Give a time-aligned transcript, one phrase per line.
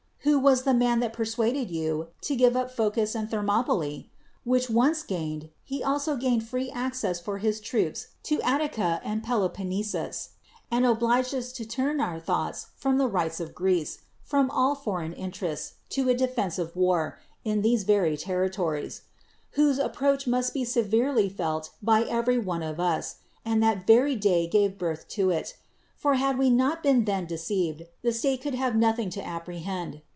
[0.23, 4.09] AVho was the man that persuad<Ml you to givt> up Phocis and Thermopyke?
[4.43, 9.23] which once gained, he also gained free access i'or liis troops to At tica and
[9.23, 10.29] to Peloponnesus,
[10.69, 13.55] and uli'iged us to turn THE WORLD'S FAMOUS ORATIONS our thoughts from the rights of
[13.55, 19.01] Greece, from all foreign interests, to a defensive war, in these very territories;
[19.53, 24.15] whose approach must be severe ly felt by every one of us; and that very
[24.15, 25.57] day gave birth to it;
[25.95, 29.61] for had we not been then de ceived, the state could have nothing to appre
[29.63, 30.01] hend.